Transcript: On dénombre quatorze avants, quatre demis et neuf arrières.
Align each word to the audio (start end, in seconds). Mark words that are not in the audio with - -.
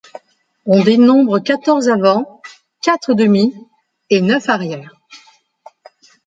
On 0.65 0.81
dénombre 0.83 1.37
quatorze 1.37 1.87
avants, 1.87 2.41
quatre 2.81 3.13
demis 3.13 3.53
et 4.09 4.19
neuf 4.21 4.49
arrières. 4.49 4.99